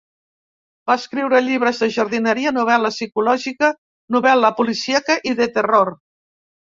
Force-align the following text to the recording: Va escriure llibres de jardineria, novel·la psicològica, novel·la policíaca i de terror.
Va 0.91 0.93
escriure 0.99 1.41
llibres 1.47 1.81
de 1.83 1.89
jardineria, 1.97 2.53
novel·la 2.55 2.91
psicològica, 2.95 3.69
novel·la 4.15 4.51
policíaca 4.61 5.19
i 5.33 5.35
de 5.41 5.49
terror. 5.59 5.93